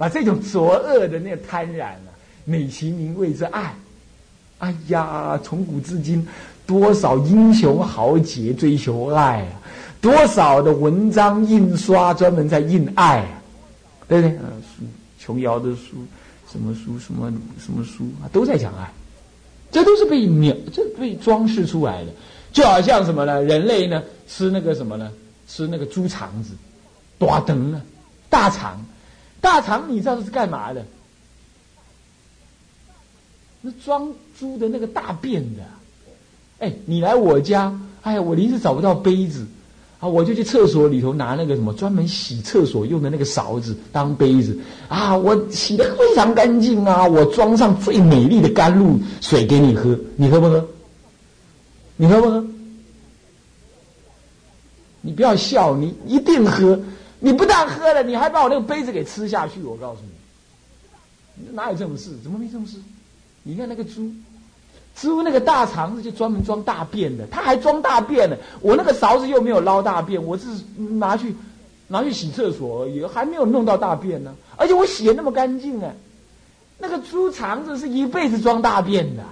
[0.00, 2.08] 把这种作恶的那个贪婪啊，
[2.46, 3.74] 美其名谓之爱。
[4.56, 6.26] 哎呀，从古至今，
[6.66, 9.60] 多少英雄豪杰追求爱啊！
[10.00, 13.42] 多少的文章印刷专门在印爱啊，
[14.08, 14.38] 对不对？
[14.38, 14.86] 呃，书
[15.18, 15.96] 琼瑶的书，
[16.50, 17.30] 什么书，什么
[17.62, 18.90] 什么书啊，都在讲爱。
[19.70, 22.10] 这都是被描，这被装饰出来的。
[22.54, 23.42] 就好像什么呢？
[23.42, 25.12] 人类呢，吃那个什么呢？
[25.46, 26.54] 吃那个猪肠子，
[27.18, 27.82] 大灯呢，
[28.30, 28.82] 大肠，
[29.40, 30.84] 大肠，你知道是干嘛的？
[33.62, 35.62] 那装猪的那个大便的，
[36.60, 39.46] 哎，你来我家，哎呀，我临时找不到杯子，
[39.98, 50.66] 啊，我就去厕所里头拿那个什么专门洗厕所用的那个勺子当杯子，啊，我洗的非常干净啊，我装上最美丽的甘露水给你喝，你喝不喝？
[51.96, 52.42] 你喝不喝？
[55.02, 56.80] 你不要笑，你一定喝，
[57.20, 60.00] 你不但喝了，你还把我那个杯子给吃下去，我告诉
[61.36, 62.16] 你，哪有这种事？
[62.22, 62.78] 怎么没这种事？
[63.42, 64.10] 你看那个猪，
[64.96, 68.36] 猪那个大肠子就专门装大便的，它还装大便呢。
[68.60, 71.34] 我那个勺子又没有捞大便，我只是拿去
[71.88, 74.34] 拿去洗厕所而已，还没有弄到大便呢。
[74.56, 75.92] 而且我洗的那么干净啊，
[76.78, 79.24] 那个猪肠子是一辈子装大便的，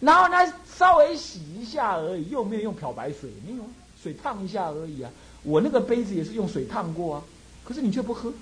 [0.00, 3.62] 然后呢稍微洗一下而已，又没有用漂白水，没有
[4.02, 5.10] 水烫一下而已啊。
[5.42, 7.22] 我那个杯子也是用水烫过啊，
[7.64, 8.32] 可是你却不喝。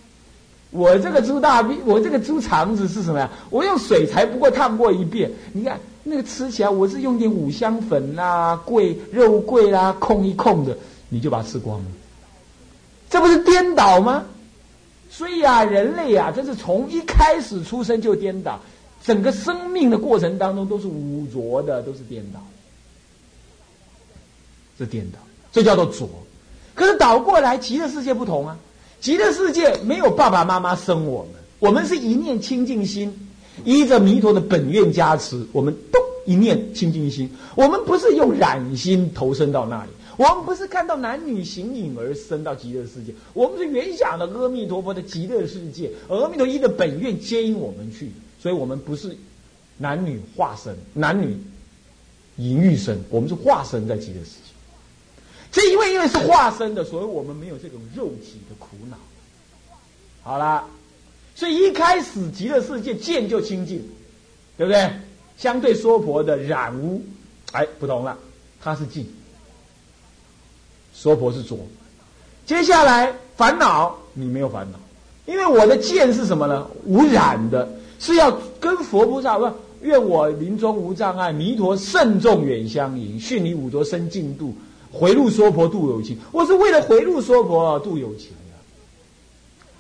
[0.70, 3.30] 我这个猪大便，我这个猪肠子是什么呀？
[3.50, 5.30] 我用水才不过烫过一遍。
[5.52, 10.76] 你看那个吃起来，我是用点五香粉啦、桂肉桂啦，控一控的，
[11.08, 11.86] 你就把它吃光了。
[13.08, 14.24] 这不是颠倒吗？
[15.08, 18.60] 所以啊，人类啊，这是从一开始出生就颠倒，
[19.04, 22.40] 整个生命的过程当中都是污浊的，都是颠倒。
[24.76, 25.18] 这颠倒，
[25.52, 26.08] 这叫做浊。
[26.76, 28.56] 可是倒过来，极乐世界不同啊。
[29.00, 33.12] 极乐世界没有爸爸妈妈生我们，我们是一念清净心，
[33.64, 37.30] 依着弥陀的本愿加持，我们都一念清净心。
[37.54, 49.16] 我们不是用染心投身到那里，我们不是看到男女形影而生到极乐世界，我们是原想的阿弥陀佛的极乐世界，阿弥陀依的本愿接引我们去，所以我们不是
[49.78, 51.38] 男女化身，男女
[52.36, 54.45] 隐喻身，我们是化身在极乐世界。
[55.52, 58.96] 这因为因为是化身的，所以我们没有这种肉体的苦恼。
[60.22, 60.64] 好了，
[61.34, 63.82] 所以一开始极乐世界见就清净，
[64.56, 64.90] 对不对？
[65.38, 67.02] 相对娑婆的染污，
[67.52, 68.16] 哎，不同了，
[68.60, 69.06] 它是净，
[70.92, 71.58] 娑婆是浊。
[72.44, 74.78] 接下来烦恼，你没有烦恼，
[75.26, 76.66] 因为我的见是什么呢？
[76.84, 77.68] 无染的，
[77.98, 84.56] 是要跟佛菩萨说：愿我临终无障碍，弥陀慎重远相迎，训你五浊生净度。
[84.96, 88.56] 回路娑婆度有情，我是为了回路娑婆度有情的。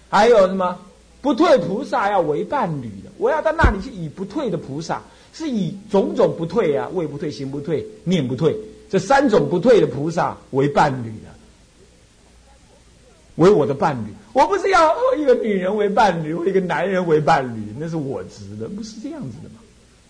[0.08, 0.78] 还有什么
[1.20, 3.10] 不退菩萨要为伴侣的？
[3.18, 8.56] 我要到那里去以不退的菩萨，是以种种不退啊，位不退、行不退、念不退
[8.88, 11.34] 这三种不退的菩萨为伴侣的，
[13.36, 14.10] 为我的伴侣。
[14.32, 19.60] 我不是要一个女人为伴侣，或一个男人为伴侣，那是我执的，不是这样子的嘛？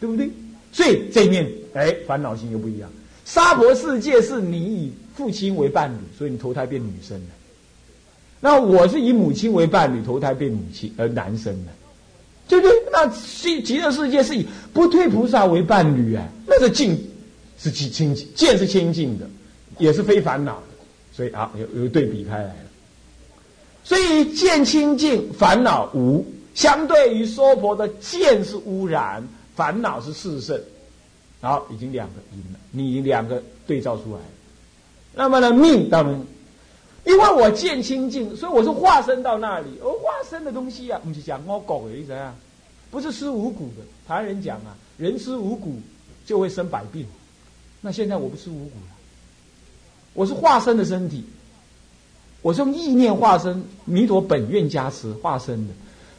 [0.01, 0.29] 对不对？
[0.73, 2.91] 所以这一面，哎，烦恼心又不一样。
[3.27, 7.27] 娑婆世界是你以父亲为伴侣，所以你投胎变女生的。
[8.39, 11.73] 那我是以母亲为伴侣，投胎变母亲而男生的，
[12.47, 12.73] 对不对？
[12.93, 16.97] 那极极乐世界是以不退菩萨为伴侣啊，那是净，
[17.59, 19.29] 是清清净，见是清净的，
[19.79, 20.67] 也是非烦恼的。
[21.13, 22.57] 所以啊，有有对比开来了。
[23.83, 26.25] 所以见清净，烦恼无。
[26.55, 29.27] 相对于娑婆的见是污染，
[29.57, 30.59] 烦恼是炽盛。
[31.41, 34.21] 好，已经两个赢了，你两个对照出来。
[35.15, 36.27] 那么呢，命当然，
[37.05, 39.69] 因为我见清净，所以我是化身到那里。
[39.83, 42.35] 而化身的东西啊，不是讲我狗的意思啊，
[42.91, 43.83] 不是吃五谷的。
[44.09, 45.79] 台湾人讲啊，人吃五谷
[46.25, 47.07] 就会生百病。
[47.81, 48.97] 那现在我不吃五谷了，
[50.15, 51.25] 我是化身的身体，
[52.43, 55.75] 我是用意念化身，弥陀本愿加持化身的。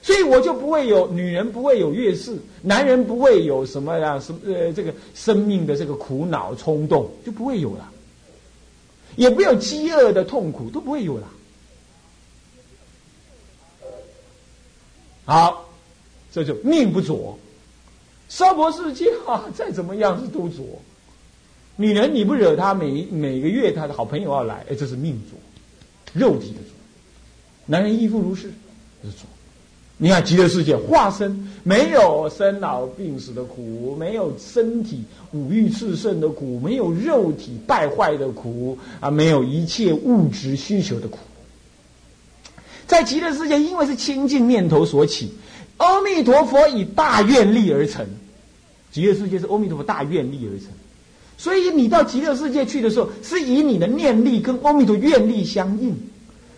[0.08, 7.92] 所以我就不会有女人不会有月事，男人不会有什么呀什么呃这个生命的这个苦恼冲动就不会有了，
[9.18, 11.28] 也不有饥饿的痛苦都不会有了。
[15.26, 15.70] 好，
[16.32, 17.38] 这就命不浊，
[18.30, 20.64] 娑婆世界啊，再怎么样是都浊。
[21.76, 25.38] 女人你不惹她，每每个月她的好朋友要来，哎，这是命浊，
[26.14, 26.70] 肉体的浊。
[27.66, 28.44] 男人亦复如是，
[29.04, 29.28] 是浊。
[30.00, 41.18] 你看极乐世界化身没有生老病死的苦，没有身体五欲炽盛的苦，没有肉体败坏的苦啊，没有一切物质需求的苦。
[42.86, 45.34] 在极乐世界，因为是清净念头所起，
[45.78, 48.06] 阿弥陀佛以大愿力而成。
[48.92, 50.68] 极乐世界是阿弥陀佛大愿力而成，
[51.38, 55.96] 所以你到极乐世界去的时候，是以你的念力跟阿弥陀愿力相应。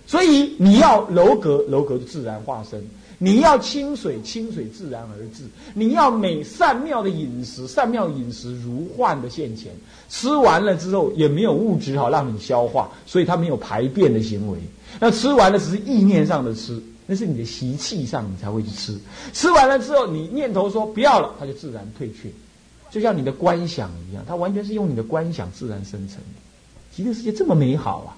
[0.05, 2.79] 所以你要楼阁，楼阁自然化身；
[3.21, 5.43] 你要清水，清水自然而至；
[5.73, 9.73] 你要美善妙的饮食，善妙饮食如幻的现前。
[10.09, 14.57] 吃完了之后，也没有物质好让你消化，所以它没有排便的行为。
[15.01, 18.97] 那吃完了只是意念上的吃，那是你的习气上你才会去吃。
[19.33, 22.31] 吃完了之后，你念头说不要了，它就自然退却，
[22.89, 26.39] 就像你的观想一样，它完全是用你的观想自然生成的。
[26.95, 28.17] 极乐世界这么美好啊！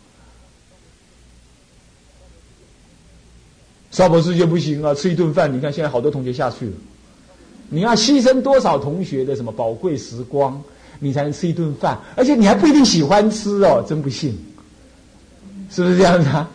[3.92, 4.94] 邵博士就不行啊！
[4.96, 6.72] 吃一顿饭，你看现在好多同学下去了。
[7.70, 10.62] 你要牺牲多少同学的什么宝贵时光，
[11.00, 12.00] 你才能吃一顿饭？
[12.16, 14.38] 而且你还不一定喜欢吃哦，真不信，
[15.70, 16.50] 是不是这样子啊？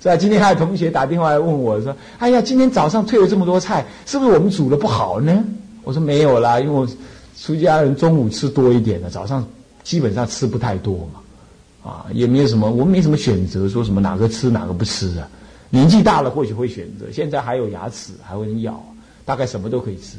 [0.00, 0.16] 是吧？
[0.16, 5.42] 今天还有同学打电话来问我说：“哎呀，今天早上退了这么多菜，是不是我们煮的不好呢？”
[5.82, 6.86] 我说：“没有啦，因为我
[7.36, 9.44] 出家人中午吃多一点的，早上
[9.82, 15.28] 基本上吃不太多嘛，啊，也没有什么，我们没什么选择，说什么哪个吃哪个不吃啊。”
[15.70, 18.82] 年纪大了或许会选择，现在还有牙齿还会咬，
[19.24, 20.16] 大概什么都可以吃。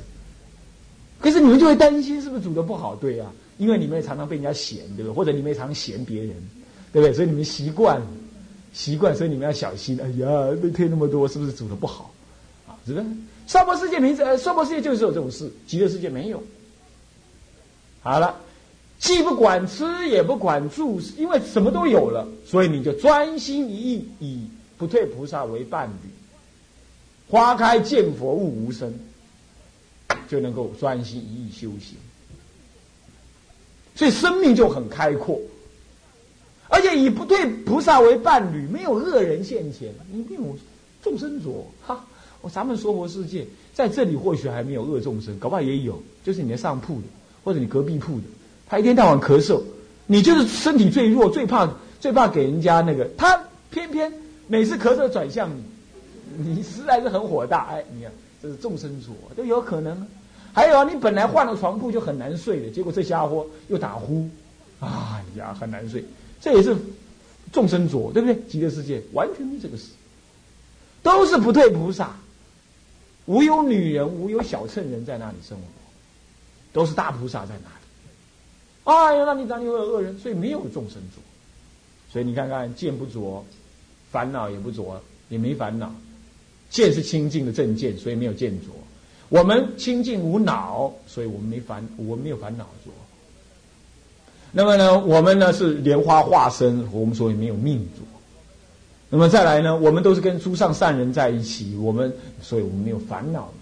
[1.19, 2.95] 可是你们就会担心是不是煮的不好？
[2.95, 3.25] 对呀，
[3.57, 5.11] 因为你们也常常被人家嫌，对不对？
[5.11, 6.35] 或者你们也常嫌别人，
[6.93, 7.13] 对不对？
[7.13, 8.01] 所以你们习惯，
[8.73, 9.99] 习惯，所以你们要小心。
[9.99, 10.27] 哎呀，
[10.61, 12.13] 被推那么多，是不是煮的不好？
[12.67, 13.05] 啊，是不是？
[13.47, 16.43] 娑婆世界名字，呃，娑婆世界就是有这种事，极乐世界没有。
[18.01, 18.35] 好了，
[18.99, 24.47] 既不管吃也不管住，因为什么都有了，所以你就专心一意以。
[24.77, 26.09] 不退菩萨为伴侣，
[27.29, 28.93] 花开见佛悟无生，
[30.29, 31.97] 就能够专心一意修行。
[33.95, 35.39] 所以生命就很开阔，
[36.67, 40.55] 而且以不退菩萨为伴侣，没有恶人现前，你没有
[41.01, 41.49] 众生着
[41.85, 42.05] 哈。
[42.41, 43.43] 我咱们娑婆世界
[43.73, 47.07] 在这里或许还没有恶众生，搞不好也有，就是你的上铺的
[47.43, 48.23] 或者你隔壁铺的，
[48.69, 49.59] 他一天到晚咳嗽，
[50.05, 51.67] 你就是身体最弱，最怕
[51.99, 54.13] 最怕给人家那个，他偏偏。
[54.47, 55.49] 每次咳嗽转向
[56.37, 57.67] 你，你实在是很火大。
[57.71, 58.11] 哎，你看，
[58.41, 60.07] 这是众生浊，都有可能。
[60.53, 64.27] 还有啊，你本来换了床铺就很难睡的，结果这家伙又打呼，
[64.79, 66.03] 哎呀，很难睡。
[66.39, 66.75] 这也是
[67.51, 68.35] 众生浊，对不对？
[68.47, 69.89] 极乐世界完全没这个事，
[71.03, 72.15] 都是不退菩萨，
[73.25, 75.63] 无有女人，无有小乘人在那里生活，
[76.71, 77.75] 都是大菩萨在那里。
[78.85, 80.17] 哎呀，那你哪里会有恶人？
[80.17, 81.21] 所以没有众生浊。
[82.09, 83.45] 所以你看看见不浊。
[84.11, 85.93] 烦恼也不着，也没烦恼。
[86.69, 88.67] 见是清净的正见，所以没有见着。
[89.29, 92.91] 我们清净无脑，所以我们没烦，我们没有烦恼着。
[94.51, 98.01] 那么呢，我们呢是莲花化身，我们所以没有命着。
[99.09, 103.53] 那么再来呢，我们都是跟诸上善人在一起，我们所以我们没有烦恼着。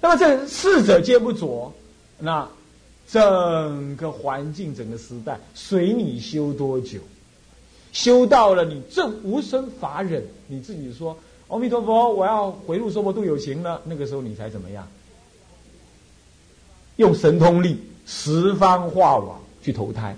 [0.00, 1.72] 那么这四者皆不着，
[2.18, 2.48] 那
[3.08, 6.98] 整个环境、整个时代，随你修多久。
[7.94, 11.16] 修到了你正无生法忍，你自己说
[11.48, 13.80] 阿弥陀佛，我要回路娑婆度有情了。
[13.84, 14.86] 那个时候你才怎么样？
[16.96, 20.16] 用神通力十方化网去投胎，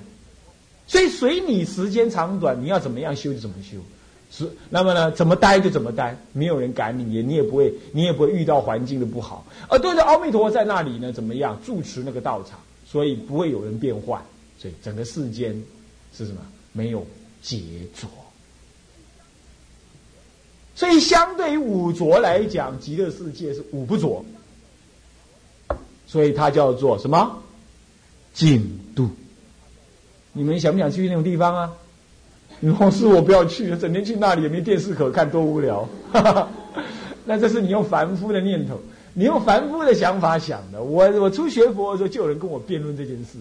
[0.87, 3.79] 所以随你时间长短，你要怎么样修就怎么修。
[4.31, 9.47] 是那么呢，怎么待就怎么待，没有人赶你，也你也不会，你也不会遇到环境的不好。
[9.69, 14.21] 而对着阿弥陀佛在那里呢，怎么样住持那个道场，所以不会有人变坏。
[14.59, 15.63] 所以整个世间
[16.17, 16.41] 是什么？
[16.73, 17.07] 没有。
[17.47, 17.61] 杰
[17.95, 18.09] 着，
[20.75, 24.25] 所以相对于五浊来讲，极乐世界是五不浊，
[26.09, 27.41] 所以它叫做什么？
[28.35, 29.09] 净度。
[30.33, 31.73] 你们想不想去那种地方啊？
[32.59, 35.89] 你说是我不要去，整天去那里也没电视可看，多无聊。
[37.25, 38.81] 那这是你用凡夫的念头，
[39.15, 40.83] 你用凡夫的想法想的。
[40.83, 43.39] 我我初学佛的时候，就有人跟我辩论这件事。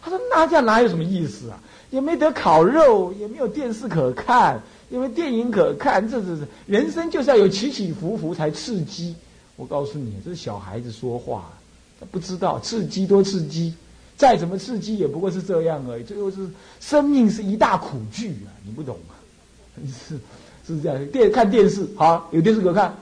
[0.00, 1.60] 他说：“那这样哪有什么意思啊？
[1.90, 6.08] 也没得烤肉，也没有电视可看，也没电影可看。
[6.10, 9.14] 这这这，人生就是要有起起伏伏才刺激。
[9.56, 11.50] 我告诉你，这是小孩子说话，
[11.98, 13.74] 他不知道刺激多刺激，
[14.16, 16.04] 再怎么刺激也不过是这样而已。
[16.04, 16.48] 最后是
[16.80, 18.52] 生命是一大苦剧啊！
[18.64, 19.16] 你不懂啊？
[19.86, 20.18] 是
[20.66, 21.06] 是这样。
[21.08, 22.94] 电看电视好，有电视可看。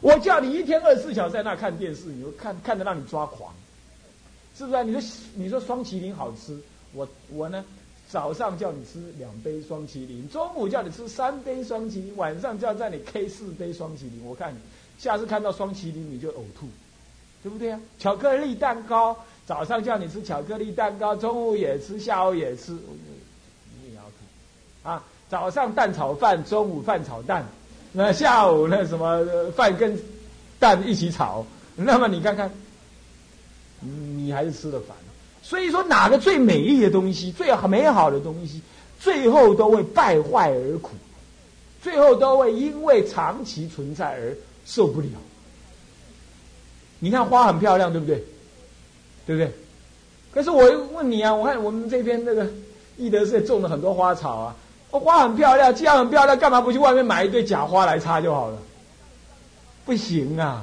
[0.00, 3.52] 我叫你一天二十四小时在那看电视，你就看看的让你抓狂。”
[4.56, 4.84] 是不是？
[4.84, 5.00] 你说
[5.34, 6.58] 你说双麒麟好吃，
[6.92, 7.64] 我我呢，
[8.10, 14.22] 早上叫你吃两杯双麒麟，中午叫你吃三杯双麒麟，晚上叫在你 K 四杯双麒麟。
[14.24, 14.58] 我看你
[14.98, 16.66] 下次看到双麒麟你就呕吐，
[17.42, 17.80] 对不对啊？
[17.98, 19.14] 巧克力蛋糕，
[19.46, 25.04] 早上叫你吃巧克力蛋糕，中午也吃，下午也吃，你也要吐啊！
[25.28, 27.44] 早上蛋炒饭，中午饭炒蛋，
[27.92, 29.98] 那下午那什么饭跟
[30.58, 31.44] 蛋一起炒，
[31.76, 32.50] 那么你看看，
[33.80, 34.96] 你还是吃的烦。
[35.48, 38.60] 所以说，哪个最美丽的东西，最美好的东西，
[39.00, 40.90] 最后都会败坏而苦，
[41.82, 44.36] 最后都会因为长期存在而
[44.66, 45.06] 受不了。
[46.98, 48.22] 你看花很漂亮，对不对？
[49.26, 49.50] 对不对？
[50.34, 52.46] 可是我问你啊，我看我们这边那个
[52.98, 54.56] 义德寺种了很多花草啊，
[54.90, 58.58] 花很漂亮，既然很漂亮，干嘛不去外面买一堆假花来插就好了？
[59.86, 60.62] 不行啊！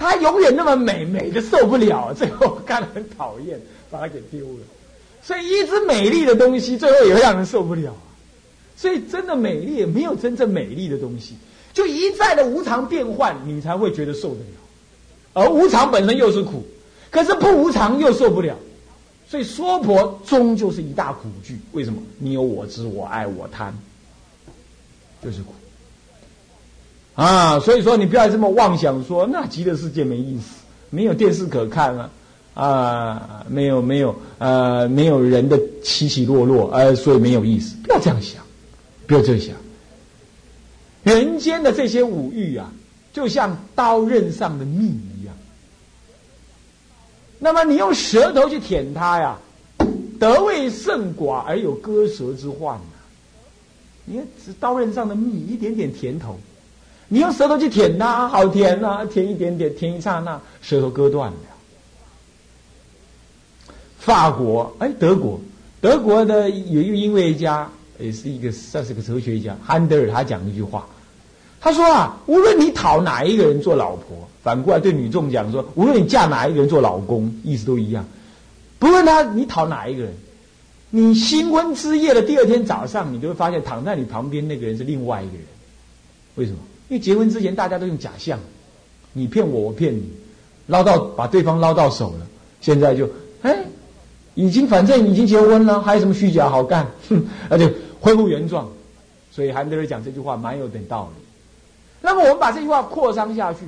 [0.00, 4.60] 它永远那么美，美的受不了，最后看了很讨厌，把它给丢了。
[5.22, 7.94] 所以，一只美丽的东西，最后也会让人受不了。
[8.74, 11.34] 所以，真的美丽没有真正美丽的东西，
[11.74, 14.46] 就一再的无常变换，你才会觉得受得了。
[15.34, 16.64] 而无常本身又是苦，
[17.10, 18.56] 可是不无常又受不了。
[19.28, 21.58] 所以，娑婆终究是一大苦剧。
[21.72, 22.02] 为什么？
[22.18, 23.72] 你有我执，我爱，我贪，
[25.22, 25.52] 就是苦。
[27.20, 32.10] 啊，所以说你不要这么妄想，说那极乐世界没意思，没有电视可看啊，
[32.54, 37.76] 啊，没有没有呃，没有人的起起落落，呃，所以没有意思。
[37.82, 38.42] 不要这样想，
[39.06, 39.54] 不要这样想。
[41.02, 42.72] 人间的这些五欲啊，
[43.12, 45.34] 就像刀刃上的蜜一样。
[47.38, 49.38] 那么你用舌头去舔它呀，
[50.18, 52.96] 得味甚寡而有割舌之患呐。
[54.06, 54.26] 你看，
[54.58, 56.40] 刀刃上的蜜，一点点甜头。
[57.12, 59.04] 你用舌头去舔它，好甜呐！
[59.04, 61.36] 舔一点点，舔一刹那，舌头割断了。
[63.98, 65.40] 法国，哎，德国，
[65.80, 70.86] 德国的有一个音乐家，也是一个算是个哲学家，汉德尔，他讲一句话，
[71.60, 78.06] 他说啊，无论你讨哪一个人做老婆，反过来对女众讲说，无论你嫁哪一个人做老公，意思都一样。
[78.78, 80.14] 不论他你讨哪一个人，
[80.90, 85.44] 你新婚之夜的第二天早上，你就会发现躺在你旁边那个人是另外一个人。
[86.36, 86.58] 为什么？
[86.90, 88.38] 因为结婚之前大家都用假象，
[89.12, 90.02] 你骗我，我骗你，
[90.66, 92.26] 捞到把对方捞到手了，
[92.60, 93.08] 现在就
[93.42, 93.64] 哎，
[94.34, 96.90] 已经反正已经结婚了，还有什么虚假好干？
[97.08, 97.70] 哼，那就
[98.00, 98.68] 恢复原状。
[99.30, 101.22] 所以韩德尔讲这句话蛮有点道理。
[102.00, 103.60] 那么我们把这句话扩张下去，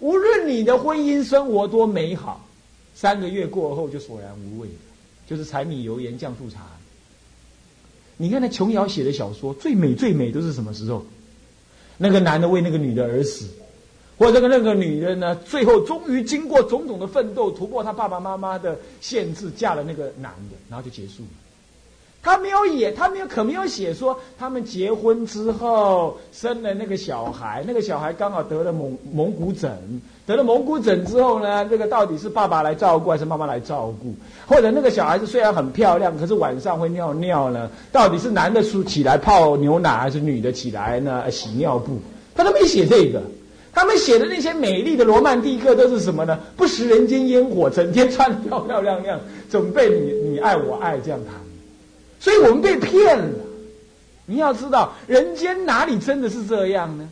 [0.00, 2.46] 无论你的婚姻生活多美好，
[2.94, 4.68] 三个月过后就索然无味，
[5.26, 6.60] 就是柴米油盐酱醋茶。
[8.18, 11.02] 你看那琼瑶写的小说，最美最美都是什么时候？
[12.02, 13.46] 那个男的为那个女的而死，
[14.18, 21.28] 或者那个女的呢，最后终于经过种种的奋斗，突破她爸爸妈妈的限制，嫁了那个男的，然后就结束了。
[22.22, 34.14] 他没有演，他没有可没有写说他们结婚之后生了那个小孩，那个小孩刚好得了蒙蒙古疹，得了蒙古疹之后呢，这个到底是爸爸来照顾还是妈妈来照顾？
[34.46, 37.68] 或者那个小孩子虽然很漂亮，可是晚上会尿尿呢？
[37.90, 41.98] 到底是男的出起来泡牛奶，还是女的起来呢洗尿布？
[42.36, 43.20] 他都没写这个，
[43.74, 46.38] 他们写的那些美丽的罗曼蒂克都是什么呢？
[46.56, 49.18] 不食人间烟火，整天穿的漂漂亮亮，
[49.50, 51.34] 准备你你爱我爱这样谈。
[52.22, 53.34] 所以我们被骗了。
[54.26, 57.08] 你要知道，人间哪里真的是这样呢？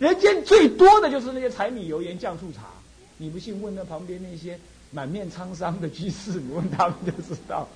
[0.00, 2.62] 人间最多的就是那些柴米油盐酱醋茶。
[3.18, 4.58] 你不信，问那旁边那些
[4.90, 7.68] 满面沧桑的居士，你问他们就知道。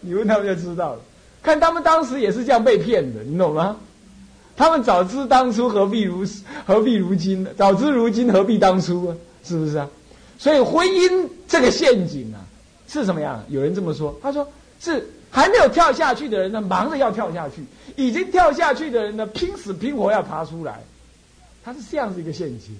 [0.00, 1.00] 你问他们就知道了。
[1.42, 3.76] 看他们当时也是这样被骗的，你懂吗？
[4.56, 6.24] 他们早知当初何必如
[6.64, 7.50] 何必如今呢？
[7.58, 9.16] 早知如今何必当初啊？
[9.44, 9.86] 是不是啊？
[10.38, 12.40] 所以婚姻这个陷阱啊，
[12.88, 13.44] 是什么样？
[13.50, 14.48] 有人这么说，他说
[14.80, 15.06] 是。
[15.34, 17.56] 还没有跳下去的人呢，忙着要跳下去；
[17.96, 20.80] 已经跳下去的人呢，拼死拼活要爬出来。
[21.64, 22.76] 它是这样子一个陷阱，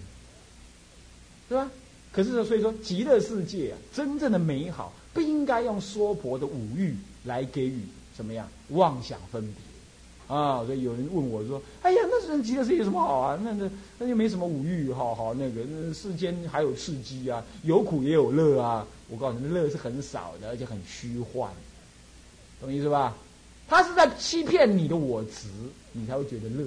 [1.49, 1.69] 是吧？
[2.13, 7.81] 可是呢所以说，极乐世界啊，真正的美好不应该用娑婆的五欲来给予
[8.17, 10.65] 怎么样妄想分别啊。
[10.65, 13.37] 所以有人问我说：“哎呀，那是极乐世界有什么好啊？
[13.43, 13.69] 那那
[13.99, 18.87] 那就没什么五欲，好好那个世间还有刺激啊，有苦也有乐啊。
[19.09, 21.51] 我告诉你，乐是很少的，而且很虚幻。”
[22.65, 23.15] 懂意思吧？
[23.69, 25.49] 他是在欺骗你的我执，
[25.93, 26.67] 你才会觉得乐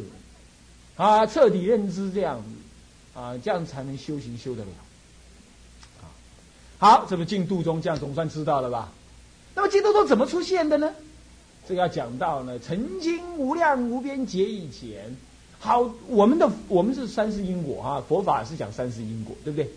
[0.95, 1.25] 啊！
[1.25, 4.69] 彻底认知这样子啊，这样才能修行修得了！
[6.79, 8.91] 好，这个净度中这样总算知道了吧？
[9.55, 10.93] 那么净度中怎么出现的呢？
[11.67, 15.15] 这个要讲到呢，曾经无量无边劫以前，
[15.59, 19.69] 好，我们的我们是三世因果啊，佛法是讲三世因果，对不对？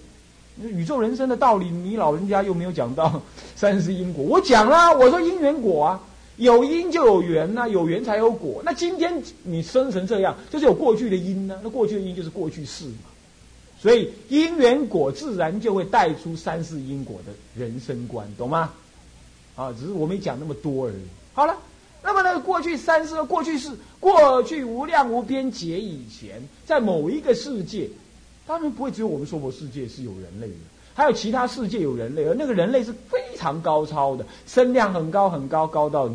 [0.69, 3.23] 宇宙人生的道理，你老人家又没有讲到
[3.57, 4.23] 三世因果。
[4.25, 6.01] 我讲了，我说因缘果啊，
[6.41, 8.63] 有因就有缘呐，有缘才有果。
[8.65, 11.61] 那今天你生成这样，就是有过去的因呢。
[11.63, 13.11] 那过去的因就是过去式嘛。
[13.79, 18.73] 所以因缘果自然就会带出三世因果的人生观，懂吗？
[19.55, 21.03] 啊，只是我没讲那么多而已。
[21.35, 21.55] 好了，
[22.03, 27.89] 那么呢，过去三世，过去是过去无量无边劫以前，在某一个世界，
[28.47, 30.55] 当然不会只有我们娑婆世界是有人类的，
[30.95, 36.07] 还有其他世界有人类，而那个人类是非常高超的，身量很高很高，高到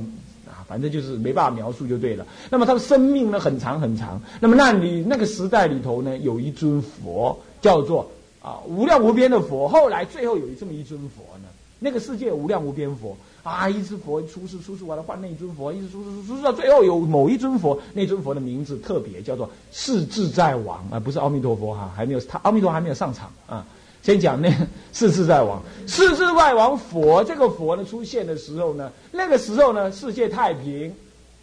[0.47, 2.25] 啊，反正就是没办法描述就对了。
[2.49, 4.21] 那么他的生命呢，很长很长。
[4.39, 8.09] 那么那里那个时代里头呢，有一尊佛叫做
[8.41, 13.15] 啊无量无边的佛，后来最后有这么一尊佛呢，那个世界无量无边佛。
[13.45, 13.69] 啊！
[13.69, 23.63] 一只佛出世，出世完了换那一尊佛，一直出世，出世到最后有某一尊佛，那尊佛的名字特别叫做世自在王啊，不是阿弥陀佛哈，还没有他阿弥陀还没有上场啊。
[24.05, 30.93] 先讲那个世自在王，世自在王佛这个佛呢出现的时候呢，那个时候呢世界太平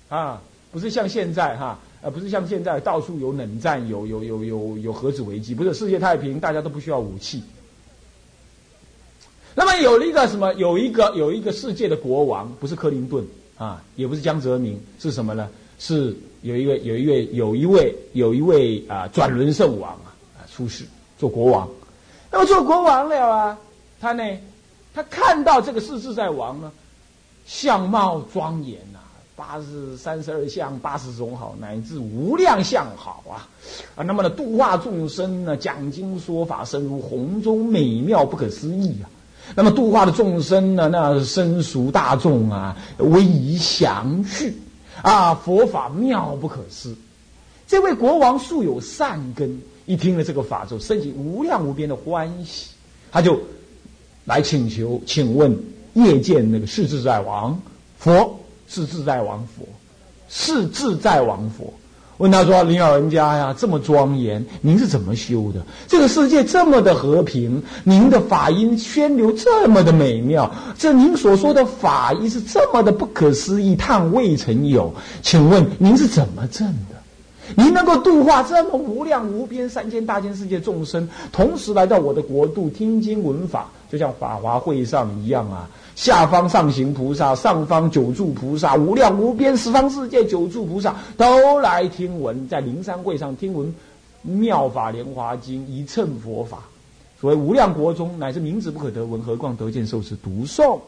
[0.08, 0.40] 啊，
[0.70, 7.42] 不是像现在哈，呃不是像现在到处有冷战，有有有有有核子危机，不是世界太平，大家都不需要武器。
[9.56, 10.54] 那么有一个什么？
[10.54, 13.26] 有一个有一个世界的国王，不是克林顿
[13.58, 15.50] 啊，也不是江泽民，是什么呢？
[15.80, 20.84] 是有一位有一位有一位有一位啊转轮圣王啊出世
[21.18, 21.68] 做国王。
[22.32, 23.58] 那么做国王了啊，
[24.00, 24.24] 他呢，
[24.94, 26.72] 他看到这个世自在王呢，
[27.44, 28.98] 相貌庄严呐，
[29.36, 33.46] 八十三十二相八十种好，乃至无量相好啊
[33.96, 34.02] 啊！
[34.02, 39.04] 那么呢，度化众生呢，讲经说法深如洪钟，美妙不可思议啊！
[39.54, 40.88] 那么度化的众生呢？
[40.88, 44.56] 那生熟大众啊，威仪详叙
[45.02, 46.96] 啊，佛法妙不可思。
[47.66, 52.68] 这位国王素有善根，一听了这个法咒，升起无量无边的欢喜，
[53.10, 53.40] 他就
[54.24, 55.58] 来请求，请问
[55.94, 57.60] 夜见那个世自在王
[57.98, 59.66] 佛，是自在王佛，
[60.28, 61.72] 是自在王佛。
[62.18, 65.60] 问他说：“您老人家呀，这么庄严，您是怎么修的？
[65.88, 70.48] 这个世界这么的和平，您的法音宣流这么的美妙，
[70.78, 74.94] 这您所说的法音是这么的不可思议，叹未曾有。
[75.20, 76.91] 请问您是怎么证的？
[77.56, 93.66] 您能够度化这么无量无边三千大千世界众生，同时来到我的国度听经闻法，就像法华会上一样啊？”下方上行菩萨，上方九住菩萨，无量无边十方世界九住菩萨都来听闻，在灵山会上听闻
[94.22, 96.60] 《妙法莲华经》，一乘佛法。
[97.20, 100.80] 所谓无量国中，乃至名字不可得闻，何况得见受持读诵，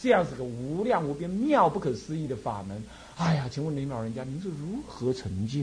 [0.00, 2.80] 这样子个无量无边妙不可思议的法门。
[3.16, 5.62] 哎呀，请问您老人家，您是如何成就？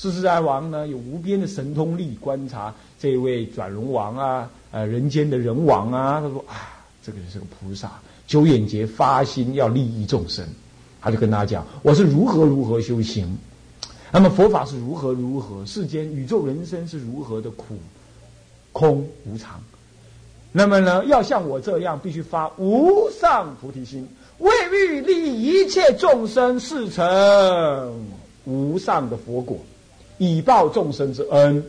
[0.00, 6.80] 世自在王呢，有无边的神通力，观察这位转轮王啊，呃，人间的人王啊，他说啊。
[7.02, 7.92] 这个人是个菩萨，
[8.26, 10.46] 九眼劫发心要利益众生，
[11.02, 13.36] 他就跟他讲：我是如何如何修行，
[14.10, 17.76] 那么佛法是如何如何，世间宇宙人生是如何的苦、
[18.72, 19.60] 空、无常。
[20.50, 24.08] 那么呢，要像我这样，必须发无上菩提心，
[24.38, 27.94] 为欲利益一切众生，是成
[28.44, 29.58] 无上的佛果，
[30.20, 31.64] 以报众生之恩，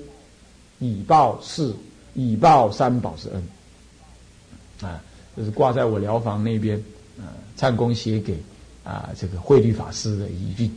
[0.79, 1.73] 以报是
[2.13, 5.01] 以报三宝之恩，啊。
[5.37, 6.75] 就是挂在我疗房那边，
[7.17, 7.23] 呃，
[7.55, 8.37] 唱功写给
[8.83, 10.69] 啊这个慧律法师的一句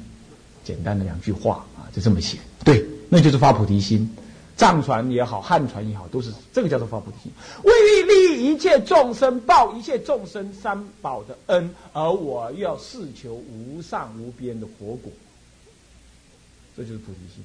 [0.62, 2.38] 简单的两句话啊，就这么写。
[2.64, 4.08] 对，那就是发菩提心，
[4.56, 7.32] 藏传也好，汉传也好，都是这个叫做发菩提心。
[7.64, 7.72] 为
[8.04, 15.10] 利利一切众生，报一切众生三宝的恩，而我要誓求无上无边的佛果，
[16.76, 17.42] 这就是菩提心。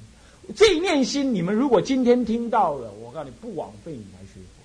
[0.56, 4.62] 这一念心，你们如果今天听到了，我告诉你，不枉费你来学佛，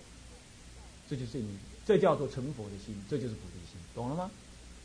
[1.10, 1.58] 这就是你。
[1.86, 4.32] 这叫做成佛的心，这就是菩提心，懂了吗？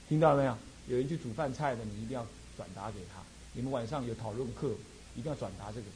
[0.07, 0.55] 听到了没有？
[0.89, 2.27] 有人去煮饭菜的，你一定要
[2.59, 3.23] 转达给他。
[3.55, 4.69] 你们晚上有讨论课，
[5.17, 5.87] 一定要转达这个。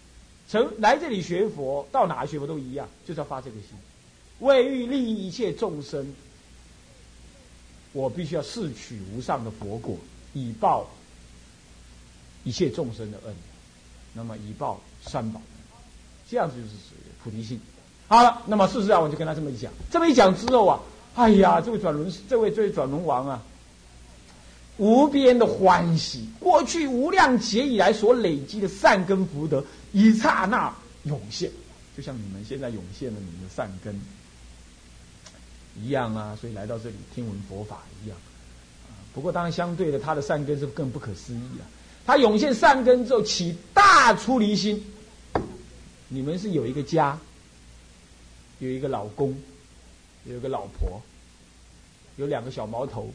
[0.49, 3.71] 成来这里学佛，到哪学佛都一样，就是要发这个心，
[4.39, 6.15] 为欲利益一切众生，
[7.93, 9.97] 我必须要摄取无上的佛果，
[10.33, 10.89] 以报
[12.45, 13.35] 一切众生的恩，
[14.15, 15.41] 那么以报三宝，
[16.29, 16.73] 这样子就是
[17.23, 17.61] 菩提心。
[18.09, 20.81] 好了，那么事实上我就跟他这么一讲，这么一讲之后啊。
[21.17, 23.41] 哎呀，这位转轮，这位这位转轮王啊，
[24.79, 31.49] 无边的欢喜，过去无量劫以来所累积的善根福德，一刹那涌现，
[31.97, 34.01] 就像你们现在涌现了你们的善根
[35.81, 36.37] 一样啊。
[36.41, 38.19] 所以来到这里听闻佛法一样。
[39.15, 41.63] 不过当然相对的，他的善根是更不可思议啊。
[42.05, 44.85] 他涌现善根之后，起大出离心。
[46.15, 47.19] 你们是有一个家，
[48.61, 49.37] 有一个老公。
[50.27, 51.03] 有一个老婆，
[52.17, 53.13] 有两个小毛头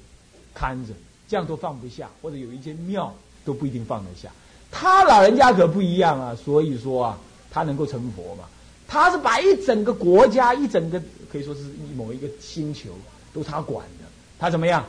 [0.54, 0.94] 看着，
[1.28, 3.12] 这样都放不下；或者有一间庙
[3.44, 4.30] 都不一定放得下。
[4.70, 8.44] 他老人家可不一样啊，所以说啊，他能够成佛嘛。
[8.88, 11.62] 他是把一整个国家、一整个可以说是
[11.96, 12.92] 某一个星球
[13.34, 14.06] 都他管的。
[14.38, 14.86] 他怎么样？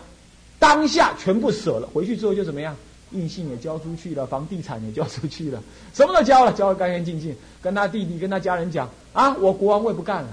[0.58, 2.76] 当下全部舍了，回去之后就怎么样？
[3.12, 7.36] 印信也交出去了，房地产也交出去了，什么都交了，交的干干净净。
[7.60, 10.28] 跟他弟弟、跟他家人讲啊，我国王位不干了，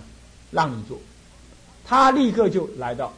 [0.52, 1.00] 让你做。
[1.86, 3.14] 他立刻就来到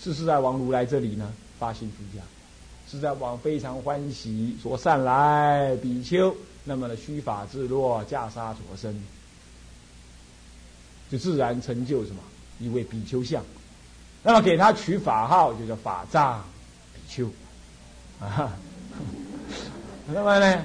[0.00, 2.22] 世世在王如来这里呢，发心出家。
[2.90, 9.02] 世在王非常欢喜，说善来比丘，那么呢须法自若，袈裟着身，
[11.10, 12.18] 就自然成就什么
[12.58, 13.42] 一位比丘相。
[14.22, 16.44] 那么给他取法号，就叫法藏
[16.94, 17.28] 比丘。
[18.24, 18.56] 啊，
[20.12, 20.64] 那么呢，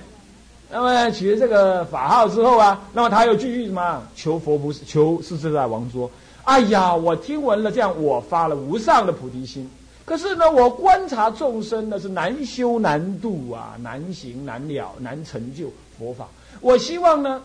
[0.72, 6.10] 那么取了这个法号之后啊，那么他又继续什么求佛菩萨，求世自在王说
[6.45, 9.69] ：“哎呀，我听闻了这样，我发了无上的菩提心。
[10.06, 16.28] 可是呢，我观察众生呢是难修难度啊，难行难了，难成就佛法。
[16.62, 17.41] 我希望呢，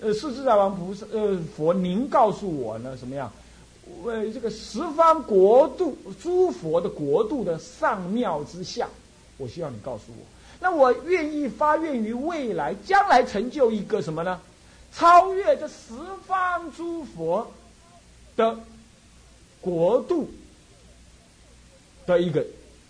[0.00, 3.30] 呃，世自在王菩萨，呃，佛您告诉我呢，什么样？”
[4.02, 8.88] 为这个十方国度诸佛的国度的上妙之相，
[9.38, 10.24] 我希望你告诉我。
[10.58, 14.40] 那我愿意发愿于未来将来成就一个什么呢？
[14.94, 15.92] 超越这十
[16.26, 17.52] 方诸佛
[18.34, 18.58] 的
[19.60, 20.30] 国度
[22.06, 22.42] 的一个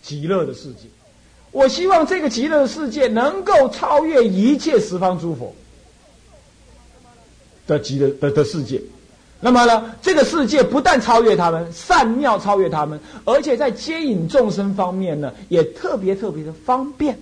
[0.03, 0.83] 极乐的世界。
[1.51, 5.53] 我希望这个极乐的世界能够超越一切十方诸佛
[7.67, 8.81] 的极乐的的世界。
[9.47, 17.17] 那么呢，这个世界不但超越他们，善妙超越他们，而且在接引众生方面呢，也特别特别的方便。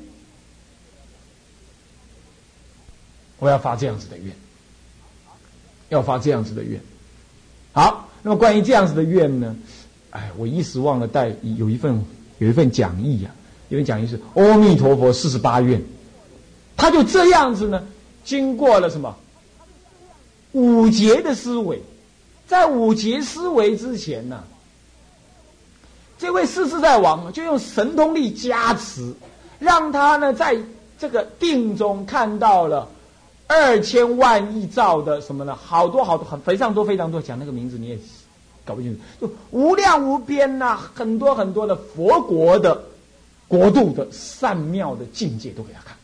[3.39, 4.35] 我要发这样子的愿，
[5.91, 6.81] 要发这样子的愿。
[7.73, 9.55] 好，那么关于这样子的愿呢，
[10.09, 12.03] 哎，我一时忘了带有一份
[12.39, 13.31] 有一份讲义呀，
[13.69, 15.83] 有份讲义是阿弥陀佛四十八愿，
[16.75, 17.87] 他就这样子呢，
[18.25, 19.15] 经过了什么
[20.53, 21.83] 五劫的思维。
[22.47, 24.45] 在五劫思维之前呢，
[26.19, 29.15] 这位世自在王就用神通力加持，
[29.59, 30.57] 让他呢在
[30.99, 32.89] 这个定中看到了
[33.47, 35.57] 二千万亿兆的什么呢？
[35.57, 37.99] 好多好多很非常多非常多，讲那个名字你也
[38.65, 42.85] 搞不清楚，就无量无边呐，很多很多的佛国的
[43.49, 45.97] 国度的善妙的境界都给他看。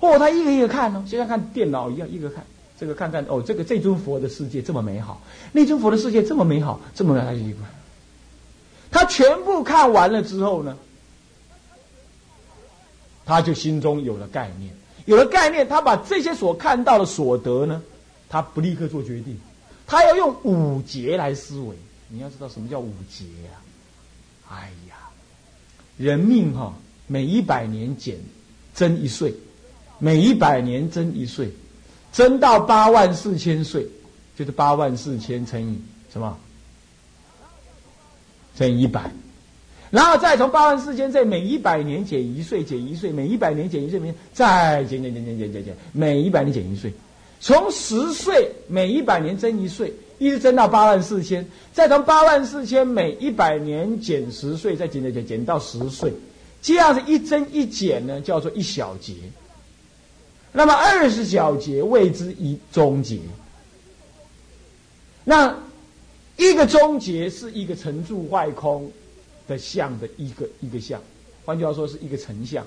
[0.00, 2.44] 哦，他一个一个看呢，就像看电脑一样，一个看。
[2.78, 7.64] 这个看看哦，这个这尊佛的世界这么美好，那尊佛的世界这么美好，这么来一块。
[8.90, 10.76] 他全部看完了之后呢，
[13.24, 14.74] 他就心中有了概念，
[15.06, 17.80] 有了概念，他把这些所看到的所得呢，
[18.28, 19.38] 他不立刻做决定，
[19.86, 21.76] 他要用五劫来思维。
[22.08, 23.56] 你要知道什么叫五劫啊？
[24.50, 24.94] 哎呀，
[25.96, 26.74] 人命哈，
[27.06, 28.18] 每一百年减
[28.72, 29.32] 增一岁，
[29.98, 31.50] 每一百年增一岁。
[32.14, 33.84] 增到八万四千岁，
[34.38, 35.76] 就是八万四千乘以
[36.12, 36.38] 什么？
[38.56, 39.10] 乘以一百，
[39.90, 46.94] 然后再从八万四千岁每一百年减一岁，减一岁，每一百年减一岁，每再减减减减减减减，每一百年减一岁，
[47.40, 56.12] 从十岁每一百年增一岁，一直增到八万四千，再从八万四千每一百年减十岁，再减减减减到十岁，
[56.62, 59.14] 这样子一增一减呢，叫做一小节。
[60.56, 63.18] 那么二十小节谓之一终结。
[65.24, 65.52] 那
[66.36, 68.88] 一个终结是一个成住坏空
[69.48, 71.00] 的相的一个一个相，
[71.44, 72.64] 换句话说是一个成相。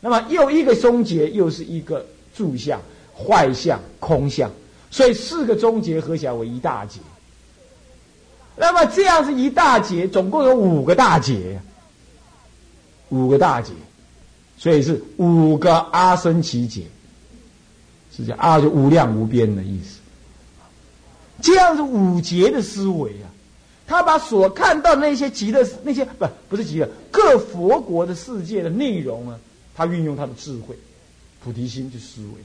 [0.00, 2.80] 那么又一个终结又是一个住相、
[3.14, 4.50] 坏相、空相，
[4.90, 7.00] 所以四个终结合起来为一大节。
[8.56, 11.60] 那么这样子一大节，总共有五个大节，
[13.10, 13.72] 五个大节，
[14.56, 16.86] 所以是五个阿僧祇劫。
[18.16, 19.98] 是这样啊，就无量无边的意思。
[21.42, 23.28] 这样子五劫的思维啊，
[23.86, 29.38] 他把所看到那些极的那些不不是极的各佛国的世界的内容啊，
[29.74, 30.74] 他运用他的智慧、
[31.44, 32.40] 菩提心去思维，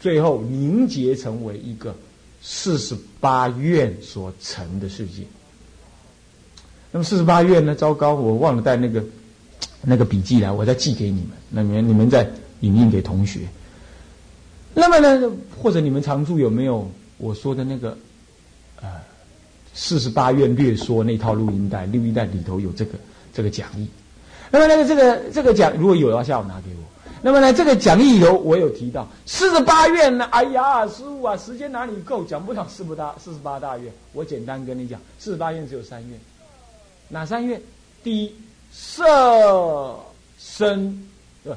[0.00, 1.94] 最后凝结成为一个
[2.40, 5.24] 四十八愿所成的世界。
[6.90, 7.74] 那么四十八愿呢？
[7.74, 9.04] 糟糕，我忘了带那个
[9.82, 11.30] 那个笔记来，我再寄给你们。
[11.50, 12.28] 那你们你们再
[12.60, 13.40] 影印给同学。
[14.74, 15.30] 那么呢，
[15.60, 17.96] 或者你们常住有没有我说的那个，
[18.80, 18.88] 呃，
[19.74, 21.86] 四十八愿略说那套录音带？
[21.86, 22.92] 录音带里头有这个
[23.32, 23.88] 这个讲义。
[24.50, 26.84] 那么那个这个这个讲如果有的话，下午拿给我。
[27.22, 30.24] 那么呢，这个讲义里头我有提到四十八愿呢。
[30.26, 32.24] 哎呀，师傅啊，时间哪里够？
[32.24, 33.92] 讲不了四不大四十八大愿。
[34.12, 36.18] 我简单跟你讲，四十八愿只有三愿。
[37.08, 37.60] 哪三愿？
[38.02, 38.34] 第一，
[38.72, 39.04] 色
[40.38, 41.06] 身，
[41.44, 41.52] 对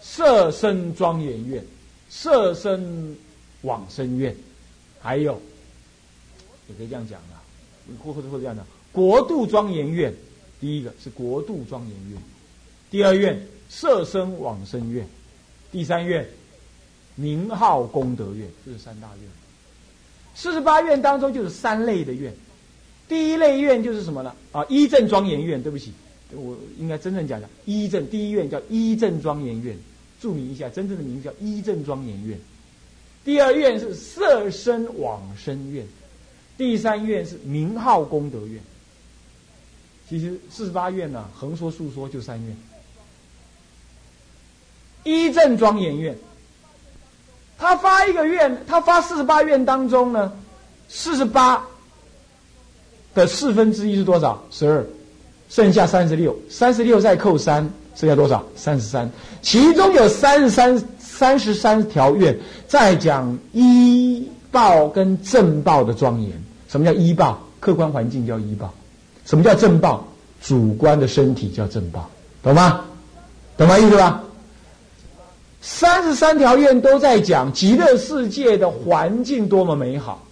[0.00, 1.62] 色身庄严愿。
[2.12, 3.16] 舍身
[3.62, 4.36] 往生愿，
[5.00, 5.40] 还有
[6.68, 7.40] 也可以这样讲啊，
[8.04, 10.14] 或或者或者这样讲，国度庄严愿。
[10.60, 12.22] 第一个是国度庄严愿，
[12.88, 15.04] 第二愿舍身往生愿，
[15.72, 16.24] 第三愿
[17.16, 19.28] 名号功德愿，这是三大愿。
[20.36, 22.32] 四十八愿当中就是三类的愿，
[23.08, 24.32] 第一类愿就是什么呢？
[24.52, 25.60] 啊，一正庄严愿。
[25.60, 25.92] 对不起，
[26.30, 27.50] 我应该真正讲讲。
[27.64, 29.76] 一正第一愿叫一正庄严院，
[30.22, 32.38] 注明一下，真正的名字叫一正庄严院。
[33.24, 35.84] 第二院是色身往生院，
[36.56, 38.62] 第三院是名号功德院。
[40.08, 42.56] 其实四十八院呢，横说竖说就三院。
[45.04, 46.16] 一正庄严院，
[47.58, 50.32] 他发一个愿，他发四十八愿当中呢，
[50.88, 51.66] 四十八
[53.14, 54.44] 的四分之一是多少？
[54.52, 54.86] 十二，
[55.54, 58.42] 剩下三十六，三十六再扣三，剩下多少？
[58.56, 59.10] 三十三。
[59.42, 62.34] 其中有三十三三十三条愿
[62.66, 66.30] 在讲医报跟正报的庄严。
[66.70, 67.38] 什么叫医报？
[67.60, 68.72] 客观环境叫医报。
[69.26, 70.08] 什么叫正报？
[70.40, 72.08] 主观的身体叫正报，
[72.42, 72.80] 懂吗？
[73.58, 74.24] 懂吗意思吧？
[75.60, 80.24] 三十三条愿都在讲极乐世界的环境多么美好，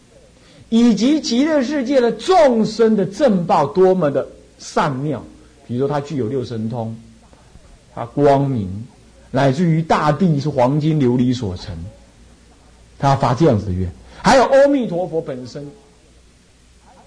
[0.71, 4.27] 以及极乐世界的众生的正报多么的
[4.61, 5.25] 善妙。
[5.67, 6.95] 比如说，它具有六神通，
[7.93, 8.69] 它光明，
[9.33, 11.77] 乃至于大地是黄金琉璃所成。
[12.99, 13.91] 他发这样子的愿，
[14.23, 15.67] 还有阿弥陀佛本身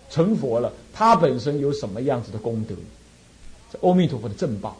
[0.09, 0.73] 成佛了。
[0.91, 2.01] 他本身有什么？
[2.01, 2.73] 样子的功德？
[3.71, 4.75] 这阿弥陀佛的正报，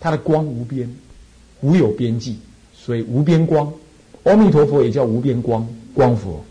[0.00, 0.90] 他的光无边，
[1.60, 2.38] 无有边际，
[2.74, 3.70] 所以无边光。
[4.24, 6.42] 阿弥陀佛也叫无边光光佛，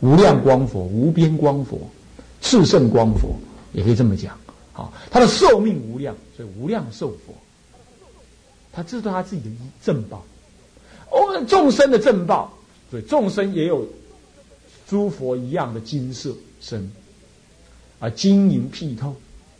[0.00, 1.78] 无量光佛，无边光佛，
[2.42, 3.36] 炽盛光佛，
[3.74, 4.38] 也可以这么讲。
[4.72, 7.34] 好，他的寿命无量，所以无量寿佛。
[8.72, 10.24] 他知道他自己的一正报，
[11.10, 12.52] 哦，众生的正报，
[12.90, 13.86] 所以众生也有
[14.88, 16.90] 诸佛一样的金色身。
[18.00, 19.14] 啊，晶莹剔透，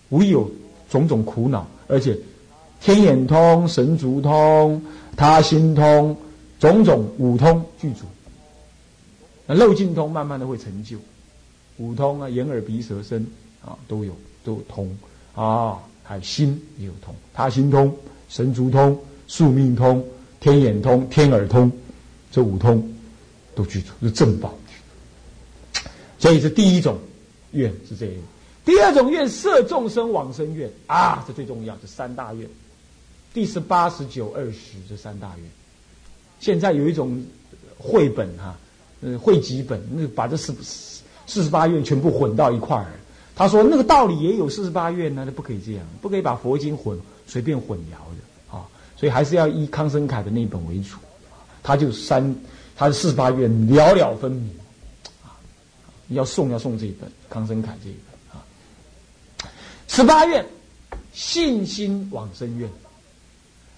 [0.08, 0.50] 无有
[0.90, 2.18] 种种苦恼，而且
[2.80, 4.82] 天眼通、神足通、
[5.16, 6.16] 他心通，
[6.58, 8.04] 种种五通具足。
[9.46, 10.98] 那漏尽通慢慢的会成就，
[11.78, 13.24] 五通啊，眼耳鼻舌身
[13.64, 14.96] 啊都有都通
[15.34, 17.94] 啊，还有心也有通，他心通、
[18.28, 20.04] 神足通、宿命通、
[20.40, 21.70] 天眼通、天耳通，
[22.30, 22.94] 这五通
[23.54, 24.54] 都具足，是正报。
[26.18, 26.98] 所以这第一种。
[27.56, 28.16] 愿是这样，
[28.64, 32.50] 第二种愿摄众生往生愿啊，这最重要，这三大愿，
[33.32, 35.46] 第十八、十九、二十这三大愿。
[36.40, 37.24] 现在有一种
[37.78, 38.58] 绘本哈，
[39.02, 40.52] 嗯，汇集本，那把这四
[41.28, 42.90] 四十八愿全部混到一块儿。
[43.36, 48.64] 他说那个道理也有四十八愿呢，那不可以这样，不可以把佛经混随便混淆的啊，
[48.96, 50.96] 所以还是要以康生凯的那本为主，
[51.62, 52.34] 他就三，
[52.76, 54.50] 他的四十八愿了了分明
[55.24, 55.34] 啊。
[56.10, 58.44] 要送要送这一本康生凯这一本啊，
[59.88, 60.46] 十八愿
[61.12, 62.70] 信心往生愿，